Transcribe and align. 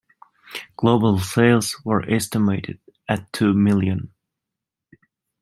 Global 0.77 1.19
sales 1.19 1.79
were 1.85 2.01
estimated 2.09 2.79
at 3.07 3.31
two 3.31 3.53
million. 3.53 4.11